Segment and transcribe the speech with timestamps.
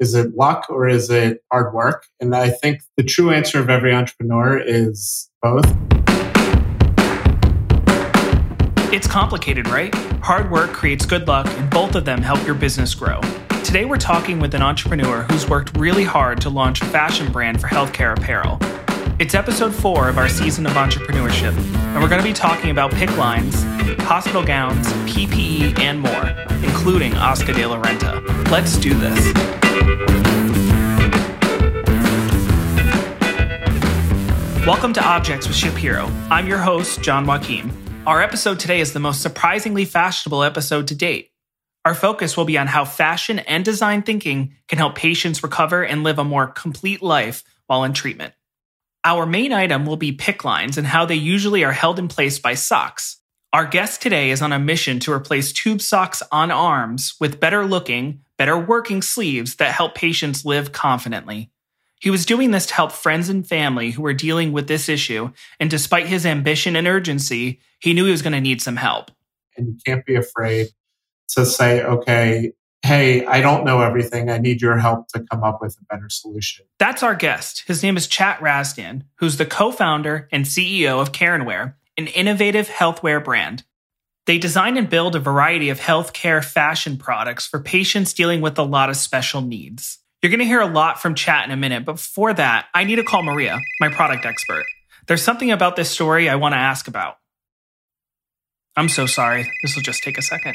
[0.00, 2.06] Is it luck or is it hard work?
[2.18, 5.64] And I think the true answer of every entrepreneur is both.
[8.92, 9.94] It's complicated, right?
[10.20, 13.20] Hard work creates good luck, and both of them help your business grow.
[13.62, 17.60] Today, we're talking with an entrepreneur who's worked really hard to launch a fashion brand
[17.60, 18.58] for healthcare apparel.
[19.20, 22.90] It's episode four of our season of entrepreneurship, and we're going to be talking about
[22.90, 23.62] PICC lines,
[24.02, 26.26] hospital gowns, PPE, and more,
[26.68, 28.50] including Oscar de la Renta.
[28.50, 29.32] Let's do this.
[34.66, 36.10] Welcome to Objects with ShipHero.
[36.28, 37.72] I'm your host, John Joaquin.
[38.08, 41.30] Our episode today is the most surprisingly fashionable episode to date.
[41.84, 46.02] Our focus will be on how fashion and design thinking can help patients recover and
[46.02, 48.34] live a more complete life while in treatment.
[49.06, 52.38] Our main item will be PICC lines and how they usually are held in place
[52.38, 53.18] by socks.
[53.52, 57.66] Our guest today is on a mission to replace tube socks on arms with better
[57.66, 61.50] looking, better working sleeves that help patients live confidently.
[62.00, 65.30] He was doing this to help friends and family who were dealing with this issue,
[65.60, 69.10] and despite his ambition and urgency, he knew he was going to need some help.
[69.56, 70.68] And you can't be afraid
[71.30, 72.52] to say, okay,
[72.84, 74.28] hey, I don't know everything.
[74.28, 76.66] I need your help to come up with a better solution.
[76.78, 77.64] That's our guest.
[77.66, 82.68] His name is Chat Razdan, who's the co founder and CEO of Care+Wear, an innovative
[82.68, 83.64] healthware brand.
[84.26, 88.62] They design and build a variety of healthcare fashion products for patients dealing with a
[88.62, 89.98] lot of special needs.
[90.22, 92.84] You're going to hear a lot from chat in a minute, but before that, I
[92.84, 94.64] need to call Maria, my product expert.
[95.06, 97.16] There's something about this story I want to ask about.
[98.76, 99.50] I'm so sorry.
[99.62, 100.54] This will just take a second.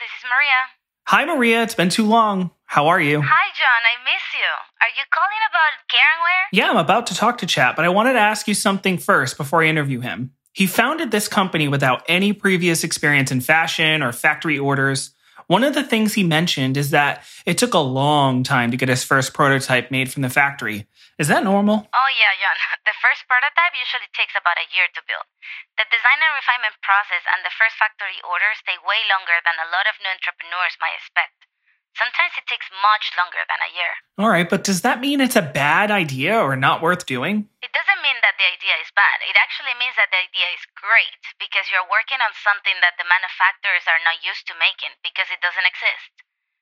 [0.00, 0.60] This is Maria.
[1.08, 1.62] Hi, Maria.
[1.62, 2.52] It's been too long.
[2.64, 3.20] How are you?
[3.20, 3.82] Hi, John.
[3.84, 4.48] I miss you.
[4.80, 6.48] Are you calling about Care+Wear?
[6.52, 9.36] Yeah, I'm about to talk to Chat, but I wanted to ask you something first
[9.36, 10.32] before I interview him.
[10.54, 15.10] He founded this company without any previous experience in fashion or factory orders.
[15.50, 18.86] One of the things he mentioned is that it took a long time to get
[18.86, 20.86] his first prototype made from the factory.
[21.18, 21.90] Is that normal?
[21.90, 22.54] Oh, yeah, John.
[22.86, 25.26] The first prototype usually takes about a year to build.
[25.74, 29.66] The design and refinement process and the first factory orders take way longer than a
[29.74, 31.49] lot of new entrepreneurs might expect.
[31.98, 33.92] Sometimes it takes much longer than a year.
[34.16, 37.50] All right, but does that mean it's a bad idea or not worth doing?
[37.60, 39.18] It doesn't mean that the idea is bad.
[39.26, 43.08] It actually means that the idea is great because you're working on something that the
[43.08, 46.12] manufacturers are not used to making because it doesn't exist.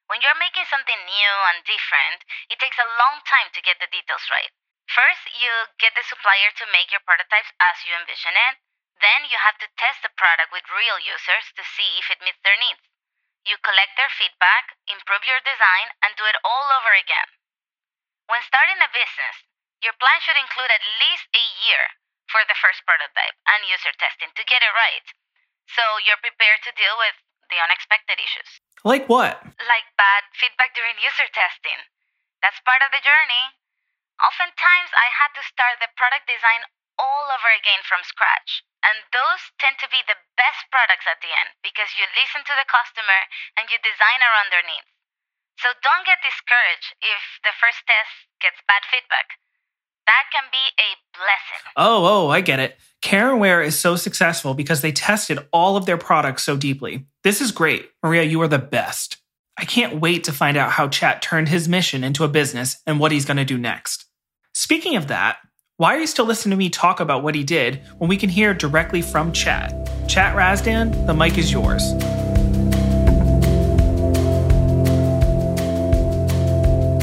[0.08, 3.92] When you're making something new and different, it takes a long time to get the
[3.92, 4.48] details right.
[4.88, 8.56] First, you get the supplier to make your prototypes as you envision it.
[9.04, 12.40] Then you have to test the product with real users to see if it meets
[12.40, 12.80] their needs.
[13.48, 17.32] You collect their feedback, improve your design, and do it all over again.
[18.28, 19.48] When starting a business,
[19.80, 21.96] your plan should include at least a year
[22.28, 25.06] for the first prototype and user testing to get it right.
[25.72, 27.16] So you're prepared to deal with
[27.48, 28.60] the unexpected issues.
[28.84, 29.40] Like what?
[29.64, 31.80] Like bad feedback during user testing.
[32.44, 33.56] That's part of the journey.
[34.20, 36.68] Oftentimes, I had to start the product design
[37.00, 38.66] all over again from scratch.
[38.86, 42.54] And those tend to be the best products at the end because you listen to
[42.54, 43.20] the customer
[43.58, 44.86] and you design around their needs.
[45.58, 49.42] So don't get discouraged if the first test gets bad feedback.
[50.06, 51.62] That can be a blessing.
[51.76, 52.78] Oh, oh, I get it.
[53.02, 57.06] Care+Wear is so successful because they tested all of their products so deeply.
[57.24, 57.90] This is great.
[58.02, 59.18] Maria, you are the best.
[59.58, 63.00] I can't wait to find out how Chat turned his mission into a business and
[63.00, 64.06] what he's going to do next.
[64.54, 65.38] Speaking of that,
[65.78, 68.28] why are you still listening to me talk about what he did when we can
[68.28, 69.72] hear directly from Chat?
[70.08, 71.92] Chat Razdan, the mic is yours.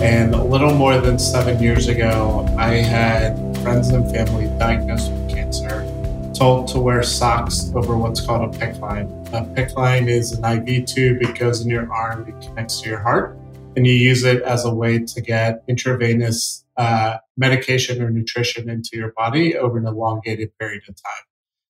[0.01, 5.29] And a little more than seven years ago, I had friends and family diagnosed with
[5.29, 5.89] cancer,
[6.33, 9.05] told to wear socks over what's called a PICC line.
[9.31, 12.89] A PICC line is an IV tube, it goes in your arm, it connects to
[12.89, 13.37] your heart,
[13.77, 18.91] and you use it as a way to get intravenous uh, medication or nutrition into
[18.93, 21.23] your body over an elongated period of time.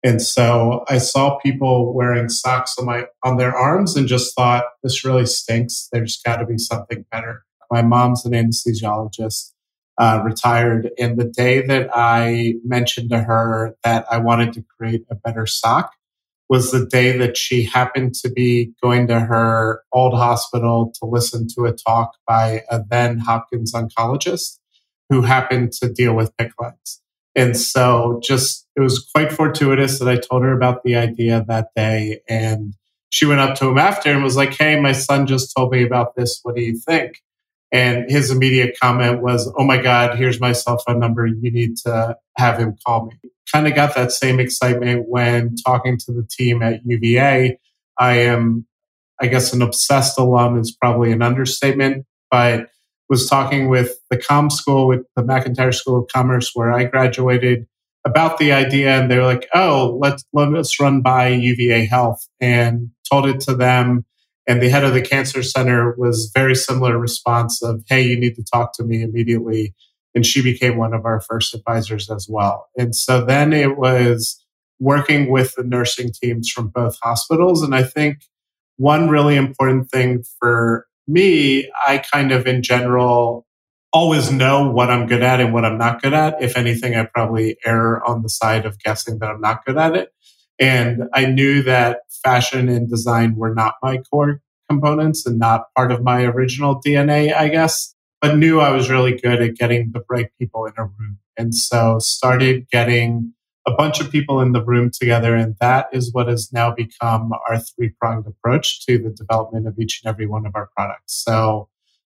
[0.03, 4.65] And so I saw people wearing socks on my on their arms and just thought
[4.83, 5.89] this really stinks.
[5.91, 7.43] There's got to be something better.
[7.71, 9.51] My mom's an anesthesiologist,
[9.97, 15.05] uh, retired, and the day that I mentioned to her that I wanted to create
[15.09, 15.91] a better sock
[16.49, 21.47] was the day that she happened to be going to her old hospital to listen
[21.55, 24.59] to a talk by a then Hopkins oncologist
[25.09, 27.01] who happened to deal with PICC lines.
[27.35, 31.69] And so just it was quite fortuitous that I told her about the idea that
[31.75, 32.21] day.
[32.27, 32.73] And
[33.09, 35.83] she went up to him after and was like, Hey, my son just told me
[35.83, 36.39] about this.
[36.43, 37.21] What do you think?
[37.71, 41.27] And his immediate comment was, Oh my God, here's my cell phone number.
[41.27, 43.31] You need to have him call me.
[43.51, 47.59] Kind of got that same excitement when talking to the team at UVA.
[47.99, 48.65] I am
[49.19, 52.69] I guess an obsessed alum is probably an understatement, but
[53.09, 57.67] was talking with the Com School, with the McIntire School of Commerce, where I graduated,
[58.05, 62.25] about the idea, and they were like, "Oh, let's let us run by UVA Health,"
[62.39, 64.05] and told it to them.
[64.47, 68.35] And the head of the cancer center was very similar response of, "Hey, you need
[68.35, 69.73] to talk to me immediately."
[70.15, 72.67] And she became one of our first advisors as well.
[72.77, 74.41] And so then it was
[74.79, 77.61] working with the nursing teams from both hospitals.
[77.61, 78.19] And I think
[78.77, 83.45] one really important thing for me, I kind of in general
[83.93, 86.41] always know what I'm good at and what I'm not good at.
[86.41, 89.95] If anything, I probably err on the side of guessing that I'm not good at
[89.95, 90.13] it.
[90.59, 95.91] And I knew that fashion and design were not my core components and not part
[95.91, 100.03] of my original DNA, I guess, but knew I was really good at getting the
[100.09, 101.19] right people in a room.
[101.37, 103.33] And so started getting
[103.67, 105.35] a bunch of people in the room together.
[105.35, 109.77] And that is what has now become our three pronged approach to the development of
[109.77, 111.21] each and every one of our products.
[111.23, 111.69] So,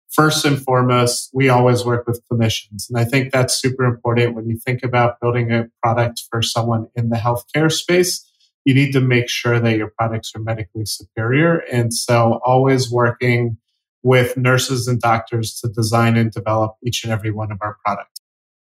[0.09, 2.87] first and foremost, we always work with clinicians.
[2.87, 6.87] And I think that's super important when you think about building a product for someone
[6.95, 8.23] in the healthcare space.
[8.63, 11.63] You need to make sure that your products are medically superior.
[11.71, 13.57] And so, always working
[14.03, 18.21] with nurses and doctors to design and develop each and every one of our products.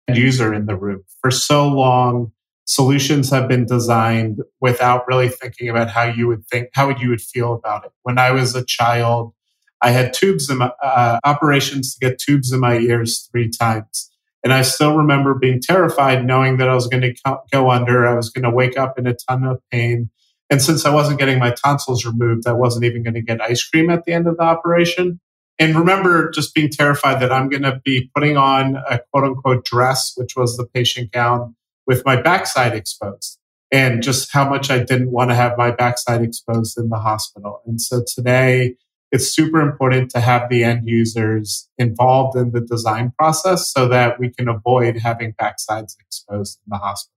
[0.07, 1.03] User in the room.
[1.19, 2.31] For so long,
[2.65, 7.21] solutions have been designed without really thinking about how you would think, how you would
[7.21, 7.91] feel about it.
[8.03, 9.33] When I was a child,
[9.81, 14.11] I had tubes in my, uh, operations to get tubes in my ears three times.
[14.43, 18.07] And I still remember being terrified knowing that I was going to go under.
[18.07, 20.09] I was going to wake up in a ton of pain.
[20.49, 23.63] And since I wasn't getting my tonsils removed, I wasn't even going to get ice
[23.67, 25.19] cream at the end of the operation.
[25.57, 29.65] And remember just being terrified that I'm going to be putting on a quote unquote
[29.65, 31.55] dress, which was the patient gown
[31.87, 33.39] with my backside exposed
[33.71, 37.61] and just how much I didn't want to have my backside exposed in the hospital.
[37.65, 38.75] And so today,
[39.11, 44.19] it's super important to have the end users involved in the design process so that
[44.19, 47.11] we can avoid having backsides exposed in the hospital.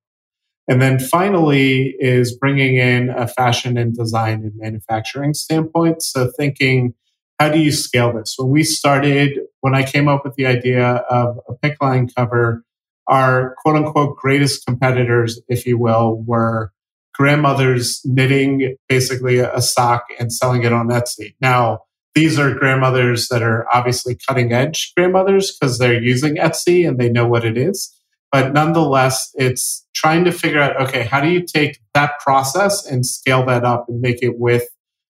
[0.68, 6.02] And then finally is bringing in a fashion and design and manufacturing standpoint.
[6.02, 6.94] So thinking,
[7.40, 8.34] how do you scale this?
[8.36, 12.64] When we started, when I came up with the idea of a PICC line cover,
[13.08, 16.72] our quote unquote greatest competitors, if you will, were
[17.14, 21.34] grandmothers knitting basically a sock and selling it on Etsy.
[21.40, 21.80] Now,
[22.14, 27.08] these are grandmothers that are obviously cutting edge grandmothers because they're using Etsy and they
[27.08, 27.94] know what it is.
[28.30, 33.04] But nonetheless, it's trying to figure out okay, how do you take that process and
[33.04, 34.68] scale that up and make it with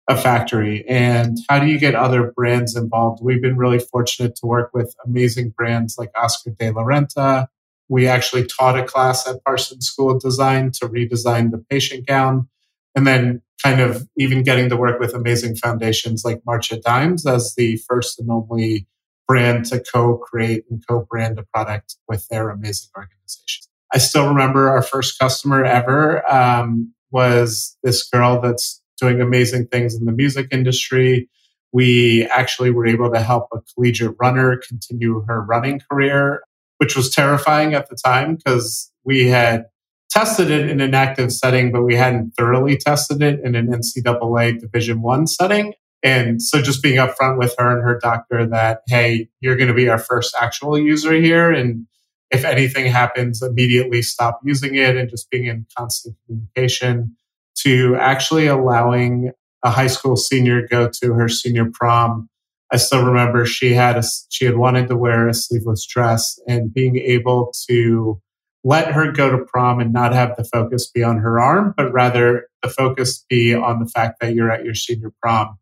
[0.09, 0.85] a factory?
[0.89, 3.21] And how do you get other brands involved?
[3.23, 7.47] We've been really fortunate to work with amazing brands like Oscar de la Renta,
[7.89, 12.49] we actually taught a class at Parsons School of Design to redesign the patient gown.
[12.97, 17.27] And then kind of even getting to work with amazing foundations like March of Dimes
[17.27, 18.87] as the first and only
[19.27, 23.65] brand to co-create and co-brand a product with their amazing organization.
[23.93, 29.95] I still remember our first customer ever um, was this girl that's doing amazing things
[29.95, 31.29] in the music industry.
[31.73, 36.43] We actually were able to help a collegiate runner continue her running career
[36.79, 39.67] which was terrifying at the time because we had
[40.11, 44.61] tested it in an active setting, but we hadn't thoroughly tested it in an NCAA
[44.61, 45.75] Division One setting.
[46.03, 49.75] And so just being upfront with her and her doctor that, hey, you're going to
[49.75, 51.51] be our first actual user here.
[51.51, 51.87] And
[52.31, 57.17] if anything happens, immediately stop using it and just being in constant communication
[57.57, 62.29] to actually allowing a high school senior go to her senior prom
[62.73, 66.73] I still remember she had a, she had wanted to wear a sleeveless dress and
[66.73, 68.21] being able to
[68.65, 71.93] let her go to prom and not have the focus be on her arm, but
[71.93, 75.59] rather the focus be on the fact that you're at your senior prom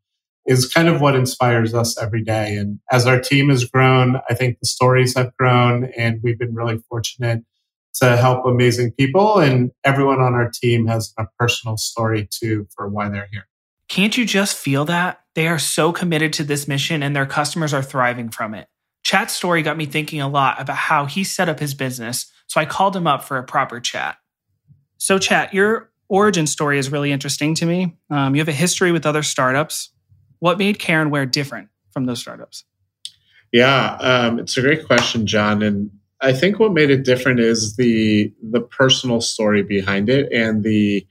[0.46, 2.56] is kind of what inspires us every day.
[2.56, 6.54] And as our team has grown, I think the stories have grown and we've been
[6.54, 7.44] really fortunate
[7.94, 9.38] to help amazing people.
[9.38, 13.48] And everyone on our team has a personal story too for why they're here.
[13.88, 15.21] Can't you just feel that?
[15.34, 18.68] They are so committed to this mission and their customers are thriving from it.
[19.02, 22.60] Chat's story got me thinking a lot about how he set up his business, so
[22.60, 24.16] I called him up for a proper chat.
[24.98, 27.96] So, Chat, your origin story is really interesting to me.
[28.10, 29.90] Um, you have a history with other startups.
[30.38, 32.64] What made Care & different from those startups?
[33.50, 35.62] Yeah, um, it's a great question, John.
[35.62, 40.62] And I think what made it different is the the personal story behind it and
[40.62, 41.06] the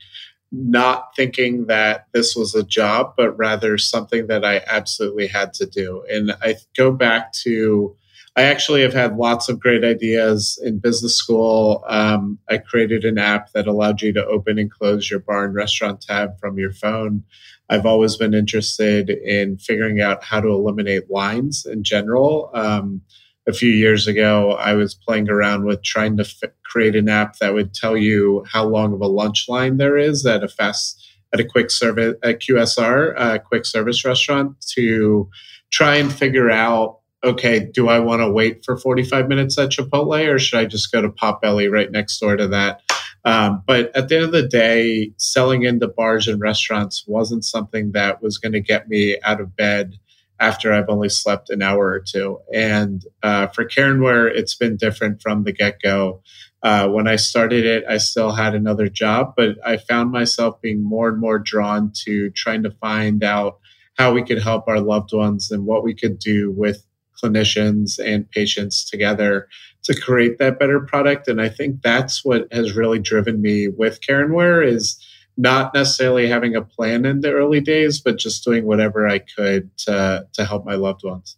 [0.52, 5.66] not thinking that this was a job, but rather something that I absolutely had to
[5.66, 6.04] do.
[6.12, 7.96] And I go back to,
[8.36, 11.84] I actually have had lots of great ideas in business school.
[11.88, 15.56] Um, I created an app that allowed you to open and close your bar and
[15.56, 17.24] restaurant tab from your phone.
[17.70, 22.52] I've always been interested in figuring out how to eliminate lines in general.
[22.54, 23.02] Um,
[23.48, 27.38] a few years ago, I was playing around with trying to f- create an app
[27.40, 30.98] that would tell you how long of a lunch line there is at a fast
[31.34, 35.30] at a quick service at QSR, a quick service restaurant, to
[35.72, 40.28] try and figure out okay, do I want to wait for 45 minutes at Chipotle
[40.28, 42.82] or should I just go to Potbelly right next door to that?
[43.24, 47.92] Um, but at the end of the day, selling into bars and restaurants wasn't something
[47.92, 50.00] that was going to get me out of bed
[50.42, 52.40] after I've only slept an hour or two.
[52.52, 56.24] And uh, for Care+Wear, it's been different from the get go.
[56.64, 60.84] Uh, when I started it, I still had another job, but I found myself being
[60.84, 63.60] more and more drawn to trying to find out
[63.98, 66.86] how we could help our loved ones and what we could do with
[67.24, 69.48] clinicians and patients together
[69.84, 71.28] to create that better product.
[71.28, 74.98] And I think that's what has really driven me with Care+Wear is
[75.38, 79.76] not necessarily having a plan in the early days, but just doing whatever I could
[79.80, 81.38] to, to help my loved ones.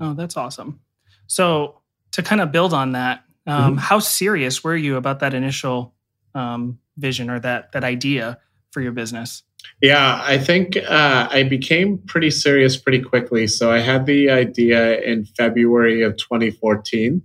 [0.00, 0.80] Oh, that's awesome.
[1.26, 1.80] So
[2.12, 3.78] to kind of build on that, um, mm-hmm.
[3.78, 5.94] how serious were you about that initial
[6.34, 8.38] um, vision or that that idea
[8.70, 9.42] for your business?
[9.82, 13.46] Yeah, I think uh, I became pretty serious pretty quickly.
[13.46, 17.22] So I had the idea in February of 2014.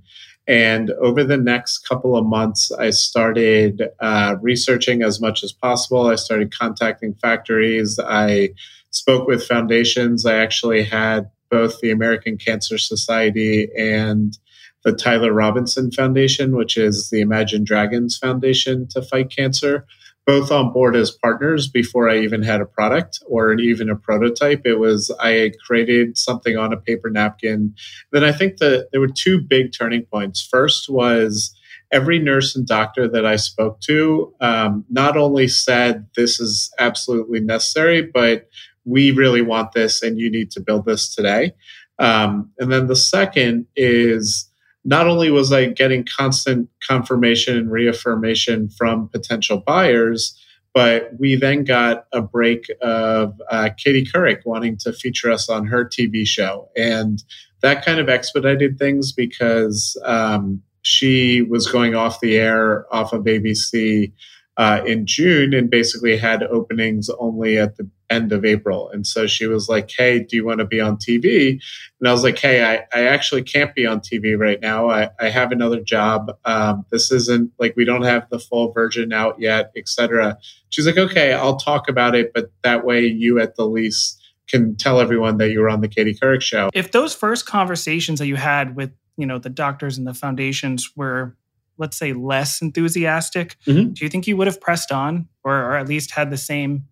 [0.47, 6.07] And over the next couple of months, I started uh, researching as much as possible.
[6.07, 7.99] I started contacting factories.
[7.99, 8.49] I
[8.91, 10.25] spoke with foundations.
[10.25, 14.37] I actually had both the American Cancer Society and
[14.83, 19.85] the Tyler Robinson Foundation, which is the Imagine Dragons Foundation to fight cancer
[20.25, 24.61] both on board as partners before I even had a product or even a prototype.
[24.65, 27.75] It was I created something on a paper napkin.
[28.11, 30.45] Then I think that there were two big turning points.
[30.45, 31.55] First was
[31.91, 37.39] every nurse and doctor that I spoke to um, not only said this is absolutely
[37.39, 38.49] necessary, but
[38.83, 41.53] we really want this and you need to build this today.
[41.99, 44.49] Um, and then the second is
[44.85, 50.39] not only was I getting constant confirmation and reaffirmation from potential buyers,
[50.73, 55.65] but we then got a break of uh, Katie Couric wanting to feature us on
[55.65, 56.69] her TV show.
[56.77, 57.23] And
[57.61, 63.23] that kind of expedited things because um, she was going off the air off of
[63.23, 64.11] ABC
[64.57, 68.89] uh, in June and basically had openings only at the end of April.
[68.89, 71.59] And so she was like, Hey, do you want to be on TV?
[71.99, 74.89] And I was like, Hey, I, I actually can't be on TV right now.
[74.89, 76.31] I, I have another job.
[76.45, 80.37] Um, this isn't like we don't have the full version out yet, etc.
[80.69, 84.75] She's like, Okay, I'll talk about it, but that way you at the least can
[84.75, 86.69] tell everyone that you were on the Katie Couric show.
[86.73, 90.91] If those first conversations that you had with, you know, the doctors and the foundations
[90.95, 91.35] were
[91.77, 93.91] let's say less enthusiastic mm-hmm.
[93.91, 96.85] do you think you would have pressed on or, or at least had the same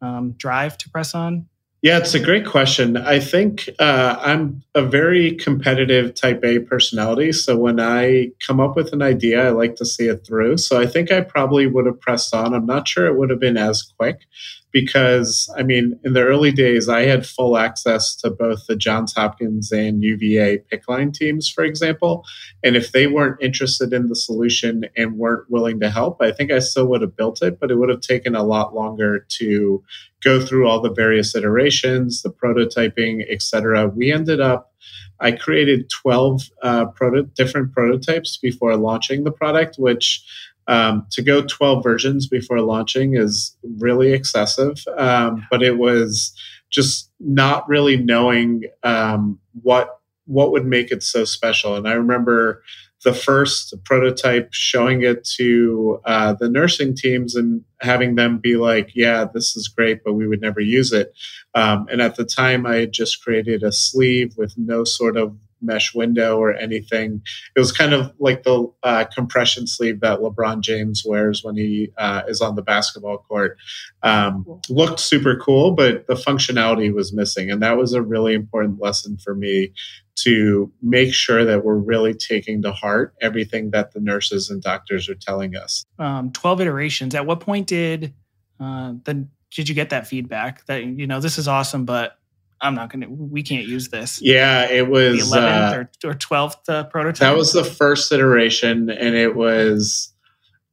[0.00, 1.46] um, drive to press on?
[1.82, 2.98] Yeah, it's a great question.
[2.98, 7.32] I think uh, I'm a very competitive type A personality.
[7.32, 10.58] So when I come up with an idea, I like to see it through.
[10.58, 12.52] So I think I probably would have pressed on.
[12.52, 14.26] I'm not sure it would have been as quick
[14.72, 19.12] because, I mean, in the early days, I had full access to both the Johns
[19.14, 22.24] Hopkins and UVA PICC line teams, for example.
[22.62, 26.52] And if they weren't interested in the solution and weren't willing to help, I think
[26.52, 29.82] I still would have built it, but it would have taken a lot longer to
[30.22, 33.88] go through all the various iterations, the prototyping, etc.
[33.88, 34.72] We ended up,
[35.18, 40.22] I created 12 uh, proto- different prototypes before launching the product, which
[40.70, 46.32] um, to go 12 versions before launching is really excessive, um, but it was
[46.70, 51.74] just not really knowing um, what what would make it so special.
[51.74, 52.62] And I remember
[53.02, 58.90] the first prototype showing it to uh, the nursing teams and having them be like,
[58.94, 61.12] yeah, this is great, but we would never use it.
[61.56, 65.34] Um, and at the time, I had just created a sleeve with no sort of
[65.62, 67.22] mesh window or anything.
[67.56, 71.90] It was kind of like the uh, compression sleeve that LeBron James wears when he
[71.96, 73.56] uh, is on the basketball court.
[74.02, 77.50] Um, looked super cool, but the functionality was missing.
[77.50, 79.72] And that was a really important lesson for me
[80.16, 85.08] to make sure that we're really taking to heart everything that the nurses and doctors
[85.08, 85.84] are telling us.
[85.98, 87.14] Um, 12 iterations.
[87.14, 88.12] At what point did
[88.58, 92.18] uh, the did you get that feedback that you know this is awesome, but
[92.60, 94.20] I'm not going to, we can't use this.
[94.20, 95.76] Yeah, it was the 11th uh,
[96.06, 97.20] or, or 12th uh, prototype.
[97.20, 98.90] That was the first iteration.
[98.90, 100.12] And it was,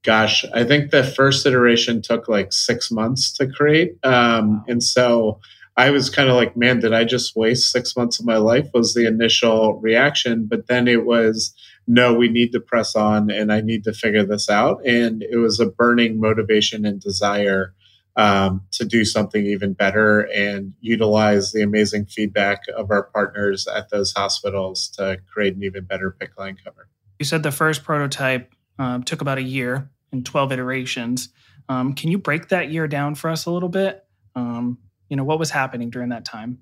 [0.04, 3.98] gosh, I think the first iteration took like six months to create.
[4.04, 5.40] Um, and so
[5.78, 8.68] I was kind of like, man, did I just waste six months of my life?
[8.74, 10.48] Was the initial reaction.
[10.48, 11.54] But then it was,
[11.88, 14.86] no, we need to press on and I need to figure this out.
[14.86, 17.74] And it was a burning motivation and desire
[18.18, 23.90] um, to do something even better and utilize the amazing feedback of our partners at
[23.90, 26.90] those hospitals to create an even better PICC line cover.
[27.20, 31.30] You said the first prototype um, took about a year and 12 iterations.
[31.70, 34.04] Um, can you break that year down for us a little bit?
[34.36, 36.60] Um, you know, what was happening during that time?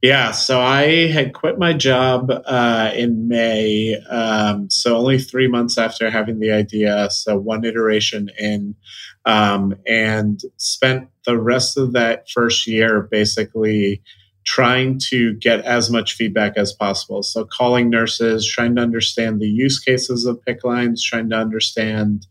[0.00, 3.96] Yeah, so I had quit my job uh, in May.
[4.08, 7.08] Um, so only three months after having the idea.
[7.10, 8.76] So one iteration in,
[9.24, 14.00] um, and spent the rest of that first year basically
[14.44, 17.24] trying to get as much feedback as possible.
[17.24, 22.24] So calling nurses, trying to understand the use cases of PICC lines, trying to understand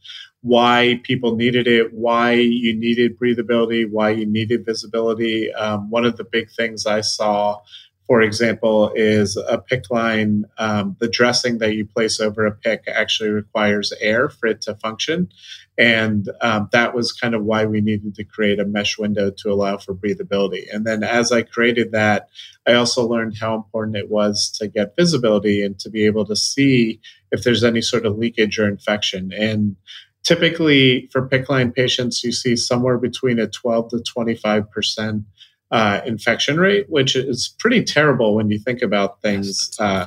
[0.47, 5.53] why people needed it, why you needed breathability, why you needed visibility.
[5.53, 7.59] Um, one of the big things I saw,
[8.05, 10.45] for example, is a PICC line.
[10.57, 14.75] Um, the dressing that you place over a PICC actually requires air for it to
[14.75, 15.29] function.
[15.77, 19.51] And um, that was kind of why we needed to create a mesh window to
[19.51, 20.73] allow for breathability.
[20.73, 22.29] And then as I created that,
[22.65, 26.35] I also learned how important it was to get visibility and to be able to
[26.35, 26.99] see
[27.31, 29.31] if there's any sort of leakage or infection.
[29.33, 29.75] And
[30.27, 35.23] typically for PICC line patients, you see somewhere between a 12 to 25 percent
[35.71, 39.47] uh, infection rate, which is pretty terrible when you think about things.
[39.47, 40.05] Yes, uh,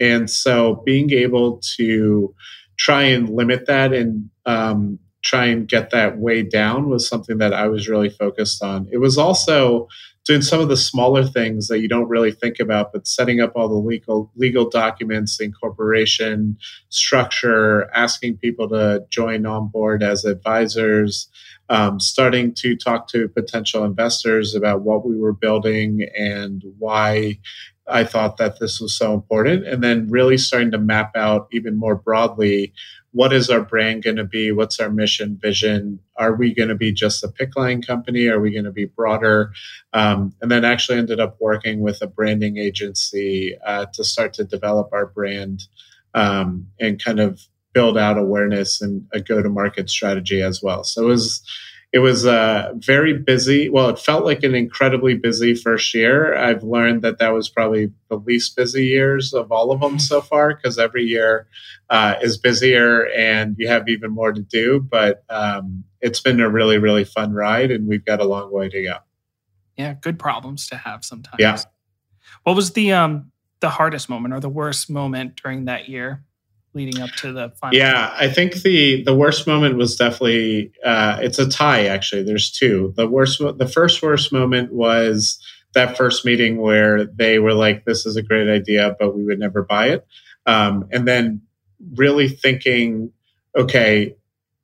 [0.00, 2.34] and so being able to
[2.76, 7.54] try and limit that and um, try and get that way down was something that
[7.54, 8.88] I was really focused on.
[8.92, 9.88] It was also
[10.24, 13.52] doing some of the smaller things that you don't really think about, but setting up
[13.54, 16.56] all the legal legal documents, incorporation
[16.88, 21.28] structure, asking people to join on board as advisors,
[21.68, 27.38] um, starting to talk to potential investors about what we were building and why
[27.86, 31.76] I thought that this was so important, and then really starting to map out even
[31.76, 32.72] more broadly
[33.14, 34.50] what is our brand going to be?
[34.50, 36.00] What's our mission, vision?
[36.16, 38.26] Are we going to be just a PICC line company?
[38.26, 39.52] Are we going to be broader?
[39.92, 44.44] Um, and then actually ended up working with a branding agency uh, to start to
[44.44, 45.62] develop our brand
[46.14, 47.40] um, and kind of
[47.72, 50.82] build out awareness and a go to market strategy as well.
[50.82, 51.40] So it was
[51.94, 53.68] it was uh, very busy.
[53.68, 56.36] Well, it felt like an incredibly busy first year.
[56.36, 60.20] I've learned that that was probably the least busy years of all of them so
[60.20, 61.46] far because every year
[61.90, 64.80] uh, is busier and you have even more to do.
[64.80, 68.68] But um, it's been a really, really fun ride, and we've got a long way
[68.70, 68.96] to go.
[69.76, 71.36] Yeah, good problems to have sometimes.
[71.38, 71.58] Yeah.
[72.42, 73.30] What was the um
[73.60, 76.24] the hardest moment or the worst moment during that year?
[76.74, 77.76] Leading up to the final?
[77.76, 81.86] Yeah, I think the the worst moment was definitely uh, it's a tie.
[81.86, 82.92] Actually, there's two.
[82.96, 85.38] The worst, the first worst moment was
[85.74, 89.38] that first meeting where they were like, "This is a great idea, but we would
[89.38, 90.06] never buy it,"
[90.46, 91.42] um, and then
[91.94, 93.12] really thinking,
[93.56, 94.16] okay.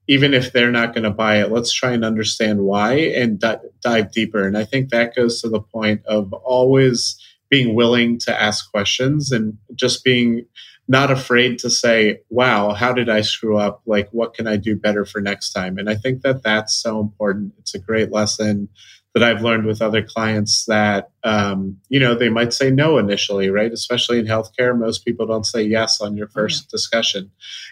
[0.09, 3.55] Even if they're not going to buy it, let's try and understand why and d-
[3.81, 4.45] dive deeper.
[4.45, 7.17] And I think that goes to the point of always
[7.49, 10.47] being willing to ask questions and just being
[10.91, 13.81] not afraid to say, wow, how did I screw up?
[13.87, 15.79] Like, what can I do better for next time?
[15.79, 17.53] And I think that that's so important.
[17.61, 18.69] It's a great lesson
[19.15, 23.51] that I've learned with other clients that, um, you know, they might say no initially,
[23.51, 23.71] right?
[23.71, 27.31] Especially in healthcare, most people don't say yes on your oh, first discussion.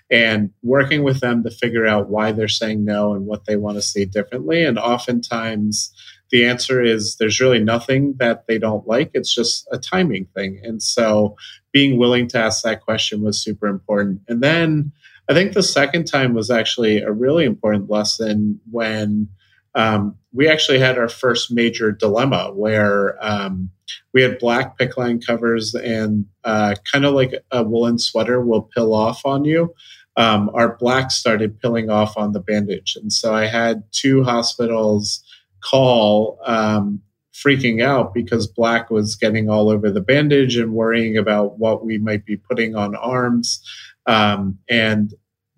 [0.08, 3.78] And working with them to figure out why they're saying no and what they want
[3.78, 4.64] to see differently.
[4.64, 5.92] And oftentimes,
[6.30, 9.10] the answer is there's really nothing that they don't like.
[9.14, 10.60] It's just a timing thing.
[10.62, 11.36] And so
[11.72, 14.20] being willing to ask that question was super important.
[14.28, 14.92] And then
[15.28, 19.28] I think the second time was actually a really important lesson when
[19.74, 23.70] um, we actually had our first major dilemma where um,
[24.12, 28.62] we had black PICC line covers and uh, kind of like a woolen sweater will
[28.62, 29.74] pill off on you.
[30.16, 32.96] Um, our black started pilling off on the bandage.
[33.00, 35.22] And so I had two hospitals
[35.62, 37.00] call um,
[37.32, 41.98] freaking out because Black was getting all over the bandage and worrying about what we
[41.98, 43.62] might be putting on arms.
[44.06, 45.14] Um, and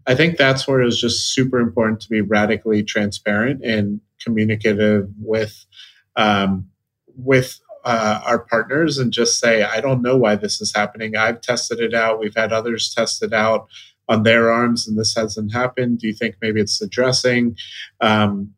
[0.06, 5.08] I think that's where it was just super important to be radically transparent and communicative
[5.18, 5.64] with
[6.16, 6.68] um,
[7.16, 11.16] with uh, our partners and just say, I don't know why this is happening.
[11.16, 12.18] I've tested it out.
[12.18, 13.68] We've had others test it out
[14.08, 16.00] on their arms, and this hasn't happened.
[16.00, 17.56] Do you think maybe it's the dressing?
[18.00, 18.54] Um,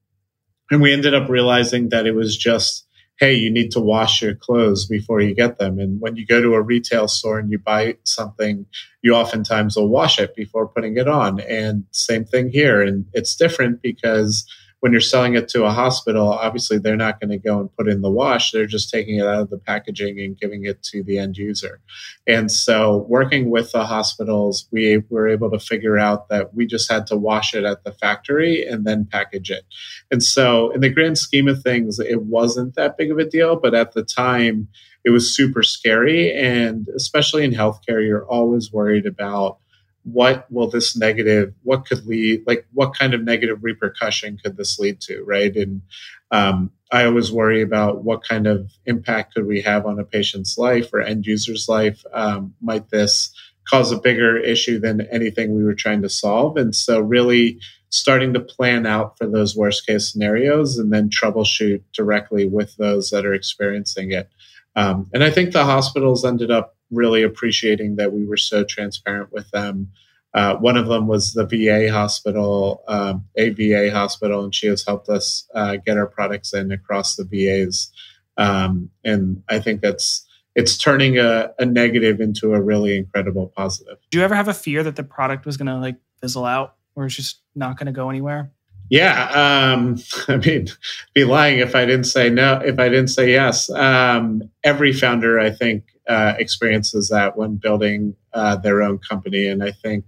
[0.73, 2.87] and we ended up realizing that it was just,
[3.21, 5.79] hey, you need to wash your clothes before you get them.
[5.79, 8.65] And when you go to a retail store and you buy something,
[9.03, 11.41] you oftentimes will wash it before putting it on.
[11.41, 12.81] And same thing here.
[12.81, 14.51] And it's different because
[14.83, 17.87] when you're selling it to a hospital, obviously they're not going to go and put
[17.87, 18.51] in the wash.
[18.51, 21.81] They're just taking it out of the packaging and giving it to the end user.
[22.27, 26.91] And so, working with the hospitals, we were able to figure out that we just
[26.91, 29.63] had to wash it at the factory and then package it.
[30.11, 33.55] And so, in the grand scheme of things, it wasn't that big of a deal.
[33.55, 34.67] But at the time,
[35.05, 36.35] it was super scary.
[36.35, 39.59] And especially in healthcare, you're always worried about
[40.05, 44.79] what will this negative, what could lead, like what kind of negative repercussion could this
[44.79, 45.55] lead to, right?
[45.57, 45.83] And
[46.31, 50.59] um, I always worry about what kind of impact could we have on a patient's
[50.59, 52.03] life or end user's life.
[52.13, 53.33] Um, might this
[53.69, 56.57] cause a bigger issue than anything we were trying to solve?
[56.57, 57.61] And so, really
[57.91, 63.11] starting to plan out for those worst case scenarios and then troubleshoot directly with those
[63.11, 64.31] that are experiencing it.
[64.75, 69.33] Um, and I think the hospitals ended up really appreciating that we were so transparent
[69.33, 69.91] with them.
[70.35, 74.85] Uh, one of them was the VA hospital, um, a VA hospital, and she has
[74.85, 77.91] helped us uh, get our products in across the VAs.
[78.39, 83.99] Um, and I think that's it's turning a, a, negative into a really incredible positive.
[84.11, 86.77] Do you ever have a fear that the product was going to like fizzle out,
[86.95, 88.51] or it's just not going to go anywhere?
[88.89, 90.69] Yeah, um, I mean,
[91.15, 92.61] be lying if I didn't say no.
[92.65, 98.17] If I didn't say yes, um, every founder, I think, uh, experiences that when building
[98.33, 100.07] uh, their own company, and I think,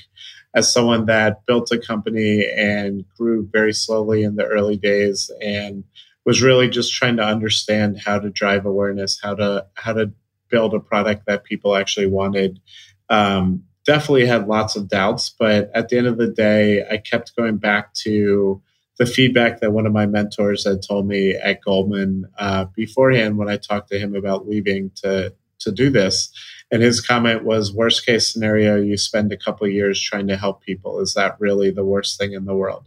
[0.54, 5.84] as someone that built a company and grew very slowly in the early days, and
[6.24, 10.12] was really just trying to understand how to drive awareness, how to how to
[10.48, 12.60] build a product that people actually wanted.
[13.08, 17.36] Um, definitely had lots of doubts, but at the end of the day, I kept
[17.36, 18.62] going back to
[18.98, 23.48] the feedback that one of my mentors had told me at Goldman uh, beforehand when
[23.48, 26.30] I talked to him about leaving to to do this.
[26.70, 30.62] And his comment was, "Worst case scenario, you spend a couple years trying to help
[30.62, 31.00] people.
[31.00, 32.86] Is that really the worst thing in the world?"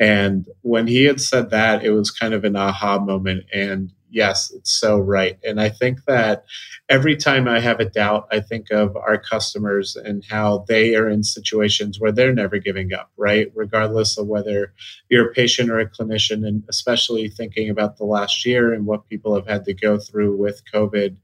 [0.00, 3.44] And when he had said that, it was kind of an aha moment.
[3.52, 5.38] And yes, it's so right.
[5.44, 6.44] And I think that
[6.88, 11.08] every time I have a doubt, I think of our customers and how they are
[11.08, 13.50] in situations where they're never giving up, right?
[13.54, 14.72] Regardless of whether
[15.08, 19.08] you're a patient or a clinician, and especially thinking about the last year and what
[19.08, 21.16] people have had to go through with COVID,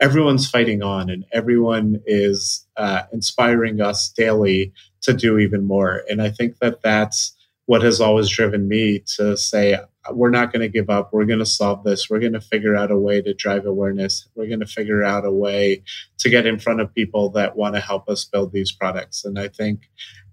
[0.00, 6.02] everyone's fighting on and everyone is uh, inspiring us daily to do even more.
[6.08, 9.78] And I think that that's what has always driven me to say,
[10.10, 11.12] we're not going to give up.
[11.12, 12.10] We're going to solve this.
[12.10, 14.28] We're going to figure out a way to drive awareness.
[14.34, 15.82] We're going to figure out a way
[16.18, 19.24] to get in front of people that want to help us build these products.
[19.24, 19.88] And I think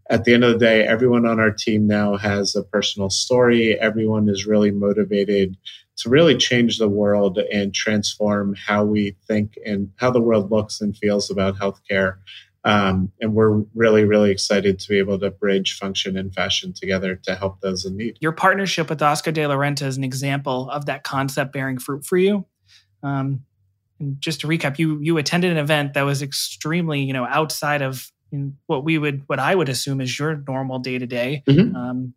[0.10, 3.80] at the end of the day, everyone on our team now has a personal story.
[3.80, 5.56] Everyone is really motivated
[5.98, 10.82] to really change the world and transform how we think and how the world looks
[10.82, 12.16] and feels about healthcare.
[12.66, 17.16] Um, and we're really, really excited to be able to bridge function and fashion together
[17.24, 18.18] to help those in need.
[18.20, 22.06] Your partnership with Oscar de la Renta is an example of that concept bearing fruit
[22.06, 22.46] for you.
[23.02, 23.46] Um,
[24.00, 27.82] and just to recap, you you attended an event that was extremely, you know, outside
[27.82, 28.12] of
[28.68, 31.44] what we would, what I would assume is your normal day to day.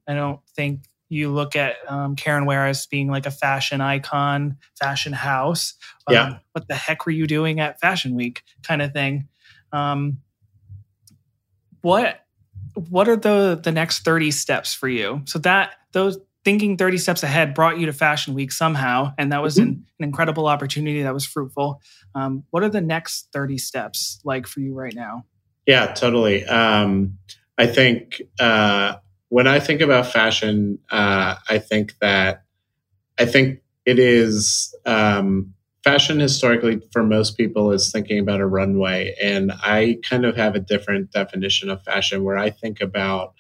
[0.07, 5.13] I don't think you look at um, Care+Wear as being like a fashion icon, fashion
[5.13, 5.75] house.
[6.07, 6.39] Um, yeah.
[6.53, 9.29] What the heck were you doing at Fashion Week, kind of thing?
[9.73, 10.19] Um,
[11.83, 12.21] what
[12.89, 15.23] what are the the next 30 steps for you?
[15.27, 19.43] So that those thinking 30 steps ahead brought you to fashion week somehow and that
[19.43, 19.69] was mm-hmm.
[19.69, 21.81] an, an, incredible opportunity that was fruitful.
[22.15, 25.25] Um, what are the next 30 steps like for you right now?
[25.67, 26.45] Yeah totally.
[26.47, 27.19] Um,
[27.59, 28.95] i think uh,
[29.29, 32.45] when i think about fashion uh, i think that
[33.19, 39.15] i think it is um, fashion historically for most people is thinking about a runway
[39.23, 43.35] and i kind of have a different definition of fashion where i think about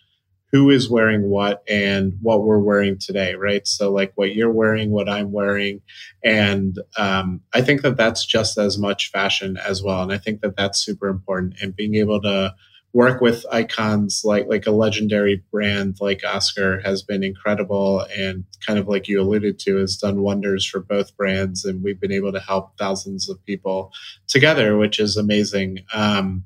[0.53, 3.67] who is wearing what and what we're wearing today right?
[3.67, 5.81] So like what you're wearing what i'm wearing
[6.25, 10.41] and um, i think that that's just as much fashion as well and i think
[10.43, 12.55] that that's super important and being able to
[12.93, 18.79] work with icons like like a legendary brand like Oscar has been incredible and kind
[18.79, 22.33] of like you alluded to has done wonders for both brands and we've been able
[22.33, 23.93] to help thousands of people
[24.29, 25.81] together which is amazing.
[25.95, 26.45] Um,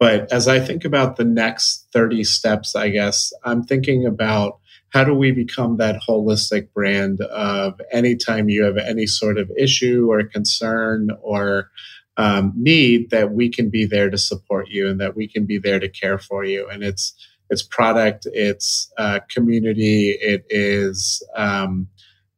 [0.00, 4.58] but as I think about the next 30 steps I guess I'm thinking about
[4.90, 10.08] how do we become that holistic brand of anytime you have any sort of issue
[10.10, 11.70] or concern or
[12.16, 15.58] um, need that we can be there to support you and that we can be
[15.58, 17.14] there to care for you and it's
[17.50, 21.88] it's product it's uh, community it is um,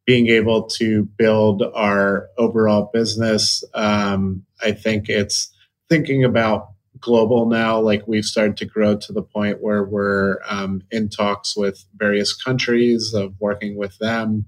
[0.05, 5.53] being able to build our overall business um, i think it's
[5.89, 7.79] thinking about global now.
[7.79, 12.33] Like we've started to grow to the point where we're um, in talks with various
[12.33, 14.45] countries of working with them.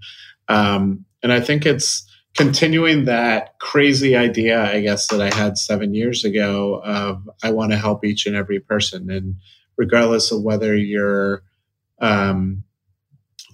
[0.47, 5.93] Um, and I think it's continuing that crazy idea, I guess, that I had seven
[5.93, 9.09] years ago of I want to help each and every person.
[9.09, 9.35] And
[9.77, 11.43] regardless of whether you're
[11.99, 12.63] um,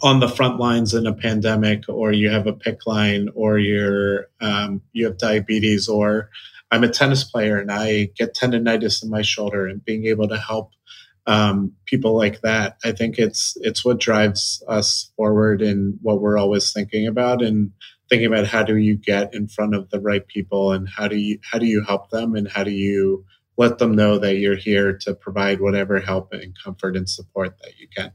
[0.01, 4.27] on the front lines in a pandemic or you have a PICC line or you're
[4.41, 6.29] um, you have diabetes or
[6.71, 10.38] I'm a tennis player and I get tendonitis in my shoulder and being able to
[10.38, 10.71] help
[11.27, 16.38] um, people like that, I think it's it's what drives us forward and what we're
[16.38, 17.71] always thinking about and
[18.09, 21.17] thinking about how do you get in front of the right people and how do
[21.17, 23.25] you how do you help them and how do you
[23.57, 27.79] let them know that you're here to provide whatever help and comfort and support that
[27.79, 28.11] you can.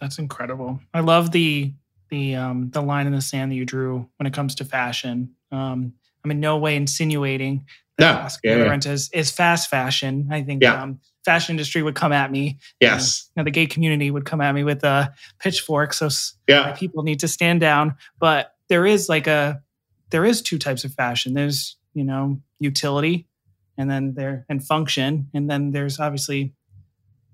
[0.00, 0.80] That's incredible.
[0.94, 1.72] I love the
[2.10, 5.34] the um, the line in the sand that you drew when it comes to fashion.
[5.50, 7.64] Um, I'm in no way insinuating
[7.98, 8.92] that no, yeah, yeah.
[8.92, 10.28] Is, is fast fashion.
[10.30, 10.82] I think yeah.
[10.82, 12.58] um, fashion industry would come at me.
[12.80, 13.28] Yes.
[13.34, 15.92] you know, the gay community would come at me with a pitchfork.
[15.92, 16.08] So
[16.48, 16.72] yeah.
[16.72, 17.96] people need to stand down.
[18.18, 19.62] But there is like a
[20.08, 21.34] there is two types of fashion.
[21.34, 23.28] There's you know utility,
[23.76, 26.54] and then there and function, and then there's obviously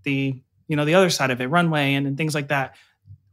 [0.02, 0.34] the
[0.66, 2.74] you know the other side of it, runway and, and things like that.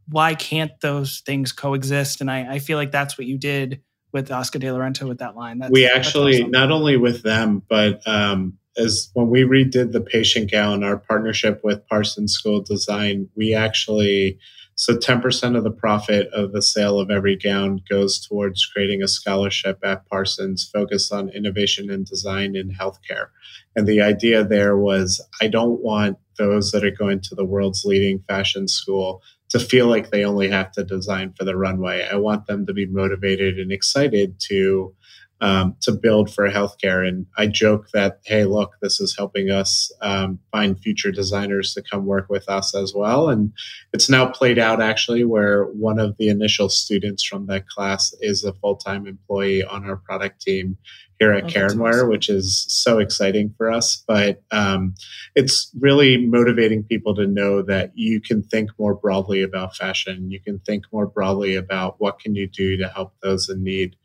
[0.08, 2.20] Why can't those things coexist?
[2.20, 5.18] And I, I feel like that's what you did with Oscar de la Renta with
[5.18, 5.58] that line.
[5.58, 6.52] That's, we actually awesome.
[6.52, 11.64] not only with them, but um, as when we redid the patient gown, our partnership
[11.64, 14.38] with Parsons School Design, we actually
[14.78, 19.08] so 10% of the profit of the sale of every gown goes towards creating a
[19.08, 23.28] scholarship at Parsons focused on innovation and design in healthcare.
[23.74, 27.86] And the idea there was I don't want those that are going to the world's
[27.86, 32.06] leading fashion school to feel like they only have to design for the runway.
[32.10, 34.94] I want them to be motivated and excited to
[35.40, 37.06] um, to build for healthcare.
[37.06, 41.82] And I joke that, hey, look, this is helping us um, find future designers to
[41.82, 43.28] come work with us as well.
[43.28, 43.52] And
[43.92, 48.44] it's now played out actually where one of the initial students from that class is
[48.44, 50.78] a full time employee on our product team
[51.18, 52.08] here at oh, Care+Wear, awesome.
[52.08, 54.02] which is so exciting for us.
[54.06, 54.94] But um,
[55.34, 60.30] it's really motivating people to know that you can think more broadly about fashion.
[60.30, 63.96] You can think more broadly about what can you do to help those in need.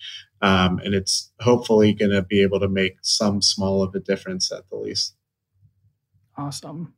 [0.42, 4.52] Um, and it's hopefully going to be able to make some small of a difference
[4.52, 5.16] at the least.
[6.36, 6.94] Awesome.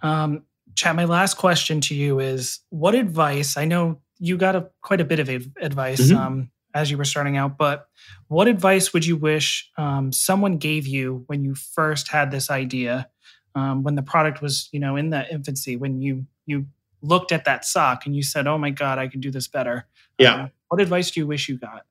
[0.00, 3.56] Um, Chad, my last question to you is what advice?
[3.56, 6.16] I know you got a, quite a bit of advice mm-hmm.
[6.16, 7.88] um, as you were starting out, but
[8.28, 13.08] what advice would you wish um, someone gave you when you first had this idea,
[13.56, 16.66] um, when the product was, you know, in the infancy, when you you
[17.02, 19.86] looked at that sock and you said, "Oh my God, I can do this better."
[20.18, 20.34] Yeah.
[20.34, 21.84] Um, what advice do you wish you got?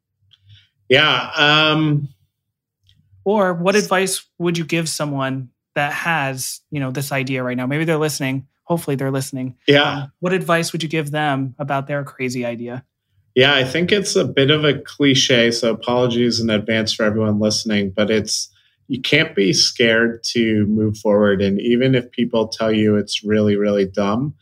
[0.88, 1.32] Yeah.
[1.36, 2.08] Um,
[3.26, 7.68] or what advice would you give someone that has, you know, this idea right now?
[7.68, 8.48] Maybe they're listening.
[8.64, 9.58] Hopefully they're listening.
[9.68, 9.92] Yeah.
[9.92, 12.86] Um, what advice would you give them about their crazy idea?
[13.38, 15.52] Yeah, I think it's a bit of a cliche.
[15.52, 18.50] So apologies in advance for everyone listening, but it's,
[18.88, 21.40] you can't be scared to move forward.
[21.44, 24.34] And even if people tell you it's really, really dumb,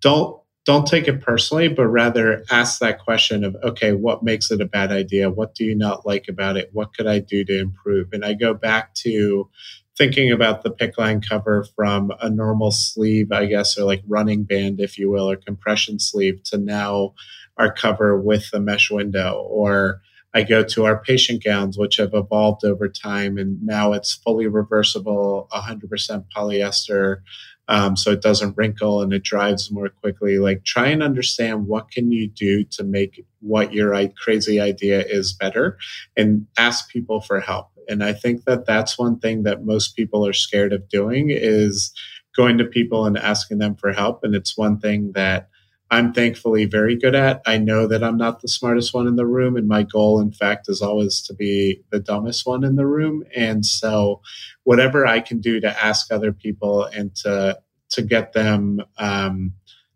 [0.00, 4.60] don't don't take it personally, but rather ask that question of, okay, what makes it
[4.62, 5.28] a bad idea?
[5.28, 6.70] What do you not like about it?
[6.72, 8.10] What could I do to improve?
[8.12, 9.50] And I go back to
[9.98, 14.44] thinking about the PICC line cover from a normal sleeve, I guess, or like running
[14.44, 17.14] band, if you will, or compression sleeve to now
[17.56, 19.46] our cover with the mesh window.
[19.48, 20.00] Or
[20.32, 24.46] I go to our patient gowns, which have evolved over time, and now it's fully
[24.46, 27.20] reversible, 100% polyester
[27.68, 31.90] um, so it doesn't wrinkle and it dries more quickly like try and understand what
[31.90, 35.78] can you do to make what your crazy idea is better
[36.16, 40.26] and ask people for help and i think that that's one thing that most people
[40.26, 41.92] are scared of doing is
[42.36, 45.48] going to people and asking them for help and it's one thing that
[45.90, 47.42] I'm thankfully very good at.
[47.46, 50.32] I know that I'm not the smartest one in the room, and my goal, in
[50.32, 53.22] fact, is always to be the dumbest one in the room.
[53.36, 54.20] And so,
[54.64, 57.58] whatever I can do to ask other people and to
[57.90, 59.52] to get them um,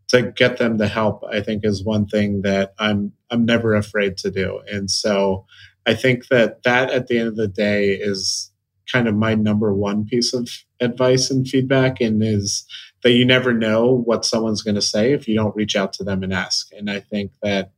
[0.09, 4.18] to get them the help, I think is one thing that I'm I'm never afraid
[4.18, 4.61] to do.
[4.70, 5.46] And so,
[5.87, 8.53] I think that that at the end of the day is
[8.92, 10.48] kind of my number one piece of
[10.81, 12.64] advice and feedback, and is
[13.03, 16.05] that you never know what someone's going to say if you don't reach out to
[16.05, 16.73] them and ask.
[16.73, 17.73] And I think that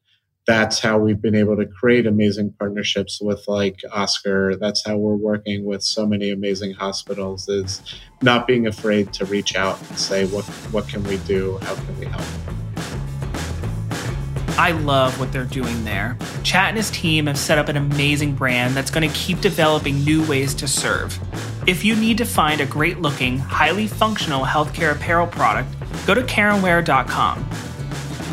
[0.46, 4.56] that's how we've been able to create amazing partnerships with like Oscar.
[4.56, 7.82] That's how we're working with so many amazing hospitals is
[8.22, 11.58] not being afraid to reach out and say what what can we do?
[11.58, 12.24] How can we help?
[14.58, 16.18] I love what they're doing there.
[16.42, 20.04] Chat and his team have set up an amazing brand that's going to keep developing
[20.04, 21.18] new ways to serve.
[21.66, 25.68] If you need to find a great looking, highly functional healthcare apparel product,
[26.06, 27.46] go to CareandWear.com.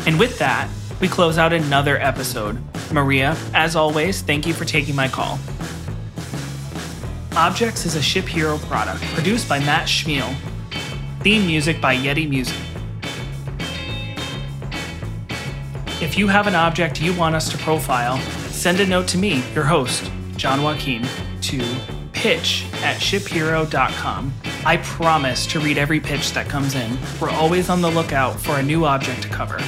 [0.06, 0.68] And with that,
[1.00, 2.58] we close out another episode.
[2.90, 5.38] Maria, as always, thank you for taking my call.
[7.36, 10.34] Objects is a ShipHero product produced by Matt Schmiel.
[11.20, 12.56] Theme music by Yeti Music.
[16.00, 19.42] If you have an object you want us to profile, send a note to me,
[19.54, 21.06] your host, John Joaquin,
[21.42, 21.62] to
[22.18, 24.32] pitch at shiphero.com.
[24.66, 26.98] I promise to read every pitch that comes in.
[27.20, 29.58] We're always on the lookout for a new object to cover.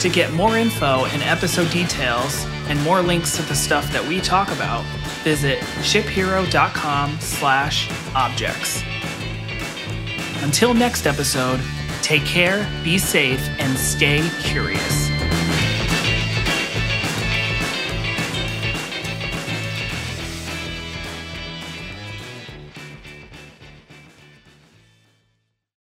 [0.00, 4.20] To get more info and episode details and more links to the stuff that we
[4.20, 4.84] talk about,
[5.24, 8.82] visit shiphero.com slash objects.
[10.42, 11.60] Until next episode,
[12.00, 15.03] take care, be safe, and stay curious.